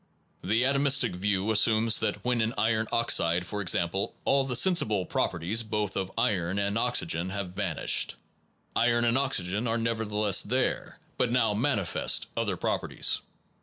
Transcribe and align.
12: 0.41 0.49
The 0.49 0.63
atomistic 0.63 1.11
view 1.15 1.51
assumes 1.51 1.99
that 1.99 2.25
when 2.25 2.41
in 2.41 2.55
iron 2.57 2.87
oxide, 2.91 3.45
for 3.45 3.61
example, 3.61 4.15
all 4.25 4.43
the 4.43 4.55
sensible 4.55 5.05
properties 5.05 5.61
both 5.61 5.95
of 5.95 6.11
iron 6.17 6.57
and 6.57 6.75
oxygen 6.75 7.29
have 7.29 7.51
vanished, 7.51 8.15
iron 8.75 9.05
and 9.05 9.15
oxygen 9.15 9.67
are 9.67 9.77
nevertheless 9.77 10.41
there 10.41 10.97
but 11.19 11.31
now 11.31 11.53
manifest 11.53 12.25
other 12.35 12.57
properties. 12.57 13.19